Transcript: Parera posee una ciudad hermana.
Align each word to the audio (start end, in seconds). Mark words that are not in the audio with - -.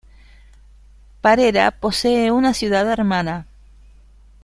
Parera 1.21 1.69
posee 1.69 2.31
una 2.31 2.55
ciudad 2.55 2.89
hermana. 2.91 3.45